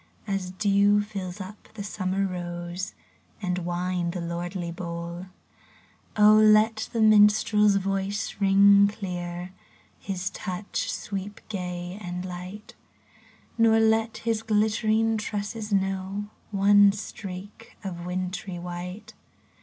As 0.25 0.49
dew 0.49 1.03
fills 1.03 1.39
up 1.39 1.69
the 1.75 1.83
summer 1.83 2.25
rose 2.25 2.95
And 3.39 3.59
wine 3.59 4.09
the 4.09 4.19
lordly 4.19 4.71
bowl! 4.71 5.27
let 6.17 6.89
the 6.91 7.01
minstrePs 7.01 7.77
voice 7.77 8.35
ring 8.41 8.87
clear. 8.87 9.51
His 9.99 10.31
touch 10.31 10.91
sweep 10.91 11.39
gay 11.49 11.99
and 12.01 12.25
light; 12.25 12.73
Nor 13.59 13.79
let 13.79 14.17
his 14.25 14.41
glittering 14.41 15.17
tresses 15.17 15.71
know 15.71 16.31
One 16.49 16.91
streak 16.93 17.77
of 17.83 18.03
wintry 18.03 18.57
white. 18.57 19.13